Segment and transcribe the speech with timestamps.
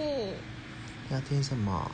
[0.00, 0.32] 嗯，
[1.10, 1.90] 要听什么？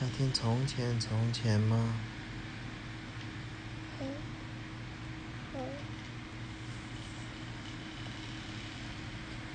[0.00, 1.92] 要听从前从前吗？
[4.00, 4.06] 嗯，
[5.54, 5.58] 嗯，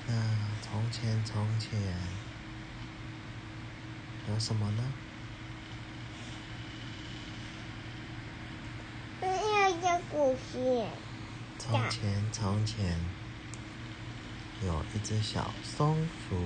[0.06, 0.12] 那
[0.60, 1.80] 从前从前
[4.28, 4.92] 有什么呢？
[9.22, 10.84] 那要讲故事。
[11.58, 12.98] 从前从前
[14.66, 15.96] 有一只小松
[16.28, 16.36] 鼠，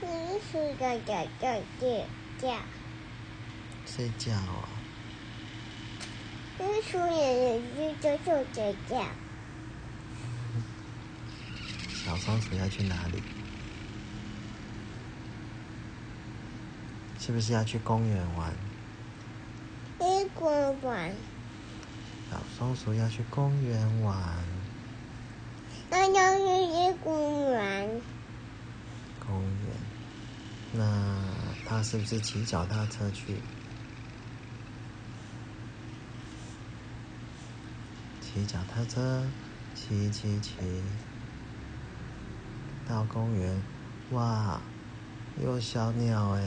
[0.00, 0.06] 你
[0.50, 2.06] 是个叫叫叫
[2.38, 2.56] 叫，
[3.84, 4.68] 睡觉啊。
[6.56, 9.04] 你数也是叫叫叫叫。
[12.04, 13.20] 小松鼠要去哪里？
[17.18, 18.52] 是不是要去公园玩？
[19.98, 21.12] 一滚滚，
[22.30, 24.14] 小松鼠要去公园玩。
[25.90, 28.00] 那就是一公园。
[29.26, 29.76] 公园，
[30.72, 31.14] 那
[31.66, 33.36] 他是不是骑脚踏车去？
[38.20, 39.24] 骑脚踏车，
[39.74, 40.52] 骑骑骑，
[42.88, 43.62] 到公园，
[44.10, 44.60] 哇，
[45.40, 46.42] 有小鸟哎，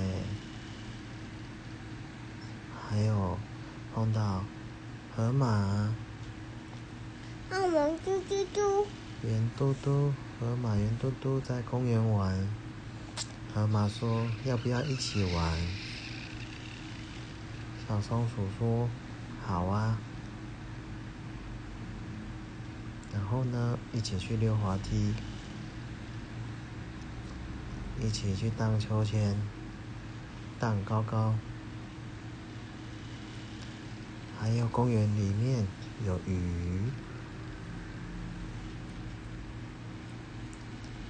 [2.89, 3.37] 还有
[3.95, 4.43] 碰到
[5.15, 5.95] 河马，
[7.49, 8.87] 那我们嘟嘟嘟，
[9.23, 12.47] 圆嘟嘟，和马圆嘟嘟在公园玩。
[13.51, 15.57] 河马说：“要不要一起玩？”
[17.87, 18.87] 小松鼠说
[19.43, 19.97] ：“好啊。”
[23.11, 25.15] 然后呢，一起去溜滑梯，
[27.99, 29.35] 一起去荡秋千，
[30.59, 31.33] 荡高高。
[34.39, 35.65] 还有公园里面
[36.05, 36.83] 有鱼，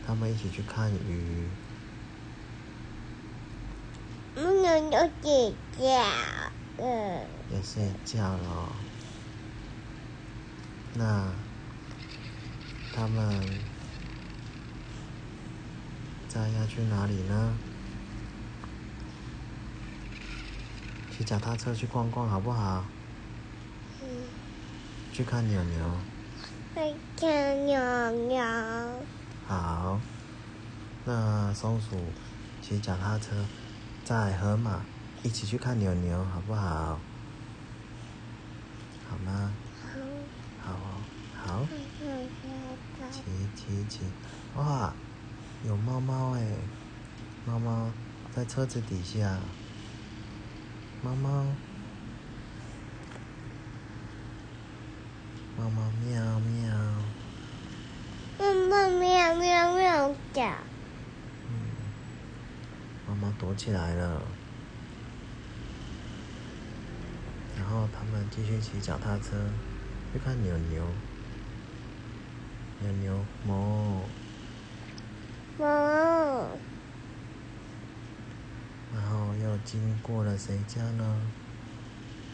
[0.08, 1.50] 他们一起去看鱼。
[4.34, 6.02] 不能有姐姐。
[6.78, 8.72] 嗯，要睡觉了。
[10.94, 11.30] 那
[12.96, 13.60] 他们
[16.30, 17.58] 再要去哪里呢？
[21.12, 22.86] 骑脚踏车去逛逛好不好？
[24.02, 24.08] 嗯，
[25.12, 25.92] 去看牛牛。
[26.76, 28.42] 去看牛牛。
[29.48, 30.00] 好。
[31.06, 31.96] 那松鼠
[32.62, 33.46] 骑脚踏车
[34.04, 34.82] 载河马
[35.24, 37.00] 一起去看牛牛，好不好？
[39.10, 39.54] 好吗？
[39.82, 40.00] 好，
[40.62, 41.02] 好哦，
[41.34, 41.54] 好。
[41.54, 41.66] 好好
[43.10, 43.22] 骑
[43.56, 44.02] 骑骑，
[44.56, 44.94] 哇，
[45.64, 46.46] 有猫猫哎，
[47.46, 47.90] 猫猫
[48.36, 49.40] 在车子底下，
[51.02, 51.46] 猫猫，
[55.58, 56.76] 猫猫喵喵，
[58.70, 60.44] 妈喵喵喵叫。
[61.48, 61.72] 嗯，
[63.08, 64.22] 猫猫躲起来了，
[67.56, 69.36] 然后他们继续骑脚踏车
[70.12, 70.86] 去看牛牛，
[72.82, 74.10] 牛牛哞。
[75.58, 75.66] 妈，
[78.94, 81.32] 然后又经过了谁家呢？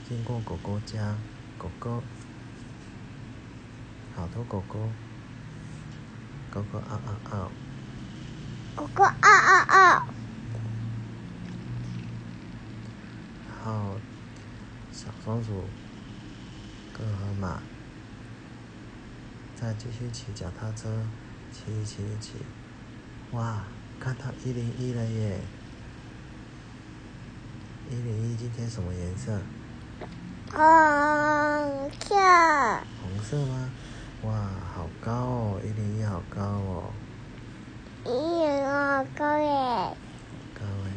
[0.04, 1.16] 经过狗狗家，
[1.58, 2.04] 狗狗，
[4.14, 4.90] 好多狗狗，
[6.54, 7.50] 狗狗嗷嗷嗷，
[8.76, 10.06] 哥哥啊啊啊！
[13.50, 13.96] 然后
[14.92, 15.64] 小松鼠
[16.96, 17.60] 跟河马
[19.56, 21.04] 再继续骑脚踏车，
[21.52, 22.34] 骑骑骑，
[23.32, 23.64] 哇，
[24.00, 25.40] 看到一零一了耶！
[27.90, 29.42] 一零一今天什么颜色？
[30.52, 32.16] 红色，
[33.02, 33.72] 红色吗？
[34.26, 34.32] 哇，
[34.74, 35.60] 好高哦！
[35.62, 36.94] 一零一好高哦，
[38.06, 38.10] 一
[38.42, 39.98] 人好高耶！
[40.54, 40.92] 高耶。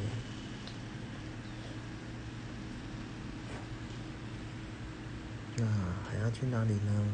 [5.56, 5.66] 那
[6.08, 7.12] 还要去哪里呢？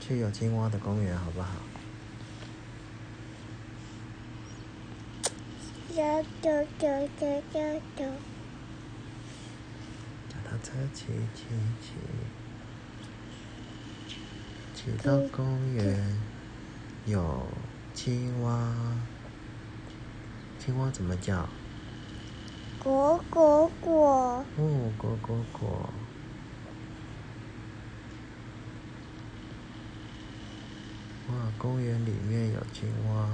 [0.00, 1.50] 去有青蛙的公园好不好？
[5.94, 6.02] 走
[6.42, 8.04] 走走走走走，
[10.62, 11.44] 车骑骑
[11.80, 11.94] 骑，
[14.74, 16.16] 骑到公园
[17.06, 17.46] 有
[17.94, 18.74] 青蛙，
[20.58, 21.48] 青蛙怎么叫？
[22.78, 25.90] 果果果，哦，果果果。
[31.28, 33.28] 哇，公园里面有青蛙，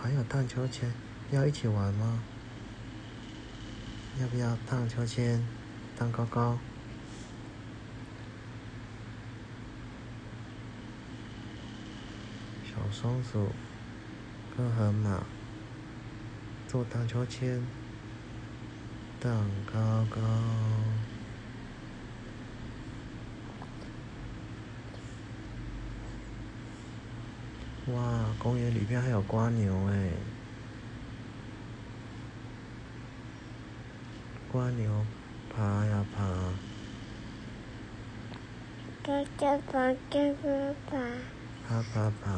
[0.00, 0.90] 还有荡秋千，
[1.30, 2.22] 要一起玩吗？
[4.18, 5.44] 要不要荡秋千、
[5.98, 6.58] 荡高高？
[12.64, 13.50] 小松鼠
[14.56, 15.22] 跟河马
[16.66, 17.62] 坐荡秋千、
[19.20, 20.20] 荡高高。
[27.92, 30.08] 哇，公园里边还有瓜牛哎！
[34.56, 35.04] 蜗牛
[35.54, 36.02] 爬呀？
[36.16, 36.24] 爬，
[39.04, 40.18] 爬爬爬爬
[40.88, 40.96] 爬，
[41.68, 42.32] 爬爬爬。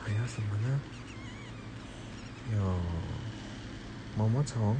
[0.00, 0.80] 还有什么呢？
[2.54, 2.56] 有
[4.16, 4.76] 毛毛虫，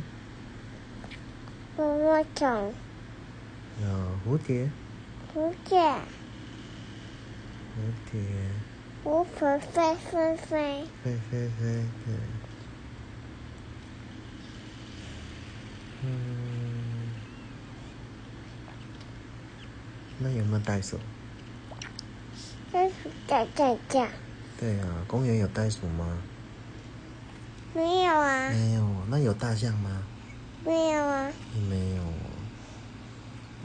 [1.76, 2.72] 毛毛虫，
[3.82, 3.88] 有
[4.24, 4.70] 蝴蝶，
[5.34, 5.76] 蝴蝶，
[7.74, 7.78] 蝴
[8.12, 8.20] 蝶。
[9.04, 12.14] 蝴蝶飞飞飞，飞飞飞，对。
[16.02, 17.14] 嗯，
[20.18, 20.98] 那有没有袋鼠？
[22.72, 22.94] 袋鼠
[23.26, 24.08] 在在家。
[24.58, 26.18] 对啊，公园有袋鼠吗？
[27.74, 28.50] 没有啊。
[28.50, 30.02] 没有，那有大象吗？
[30.64, 31.32] 没有啊。
[31.70, 32.02] 没有。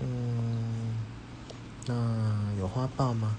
[0.02, 0.98] 嗯，
[1.88, 3.36] 那有花豹吗？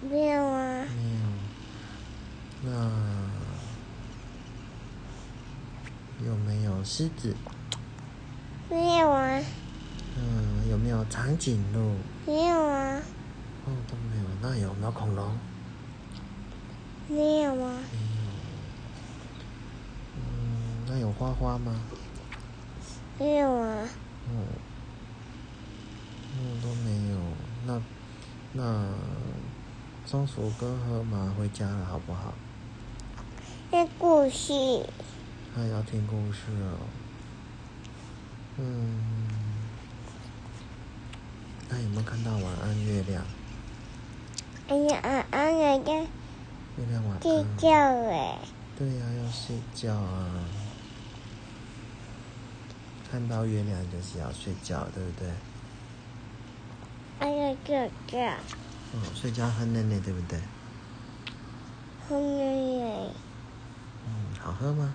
[0.00, 0.86] 没有啊。
[0.94, 1.18] 没有。
[2.62, 2.70] 那
[6.26, 7.34] 有没有狮子？
[8.70, 9.40] 没有啊。
[10.16, 11.96] 嗯，有没有长颈鹿？
[12.26, 13.00] 没有啊。
[13.66, 14.24] 哦，都没有。
[14.40, 15.36] 那有没有恐龙？
[17.08, 17.80] 没有啊。
[17.92, 18.30] 没有。
[20.16, 20.20] 嗯，
[20.86, 21.74] 那有花花吗？
[23.18, 23.88] 没有啊。
[24.28, 24.46] 哦。
[26.38, 27.18] 嗯，都没有。
[27.66, 27.82] 那
[28.52, 28.62] 那。
[30.10, 32.32] 松鼠哥和马回家了，好不好？
[33.70, 34.54] 听故事。
[35.54, 36.78] 他要听故事哦。
[38.56, 39.28] 嗯。
[41.68, 43.22] 那有没有看到晚安月亮？
[44.68, 46.00] 哎呀，晚安月亮。
[46.78, 47.22] 月亮晚安。
[47.22, 47.68] 睡觉
[48.10, 48.38] 哎。
[48.78, 50.30] 对呀，要睡觉啊。
[53.12, 55.28] 看到月亮就是要睡觉，对不对？
[57.18, 58.34] 哎呀，睡觉。
[58.92, 60.40] 哦，睡觉喝奶奶对不对？
[62.08, 63.12] 喝奶奶。
[64.06, 64.94] 嗯，好喝吗？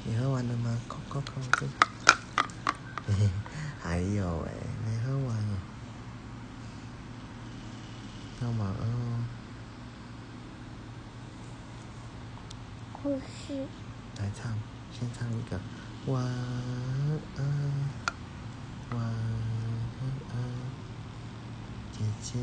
[0.05, 0.79] 你喝完了吗？
[0.87, 1.67] 扣扣扣扣。
[3.07, 3.29] 嘿嘿，
[3.81, 4.51] 还有 哎，
[4.85, 5.57] 没喝完哦。
[8.39, 9.14] 那晚安哦。
[13.05, 13.53] 故事。
[14.17, 14.51] 来唱，
[14.91, 15.61] 先唱一个
[16.11, 16.23] 晚
[17.37, 17.45] 安，
[18.89, 18.99] 晚
[20.31, 20.35] 安，
[21.91, 22.39] 姐姐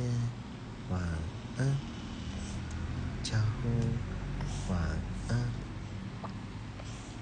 [0.88, 1.02] 晚
[1.58, 1.76] 安，
[3.24, 3.68] 巧虎
[4.70, 4.78] 晚
[5.26, 5.50] 安，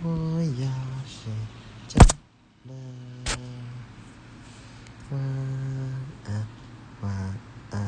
[0.03, 0.07] 我
[0.61, 0.69] 要
[1.07, 1.33] 睡
[1.89, 1.99] 觉
[2.65, 2.75] 了，
[5.09, 5.19] 晚
[6.27, 6.47] 安，
[7.01, 7.11] 晚
[7.71, 7.81] 安。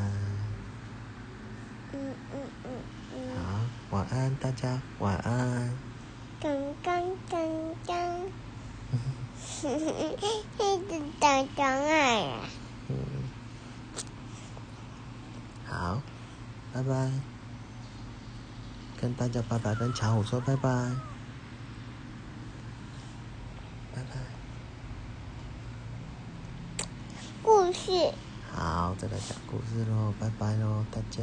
[1.93, 1.95] 嗯
[2.33, 2.35] 嗯
[2.65, 2.67] 嗯
[3.13, 3.17] 嗯。
[3.37, 3.61] 好，
[3.91, 5.73] 晚安，大家晚安。
[6.39, 7.41] 刚刚刚
[7.87, 8.21] 刚，
[9.41, 9.67] 一
[10.87, 12.29] 直讲讲哎。
[12.89, 12.95] 嗯。
[15.67, 16.03] 好，
[16.75, 17.11] 拜拜。
[19.01, 20.71] 跟大家拜拜，跟巧虎说拜拜。
[23.95, 24.21] 拜拜。
[27.43, 28.13] 故事。
[28.53, 31.23] 好，再来讲故事喽，拜拜喽，大家。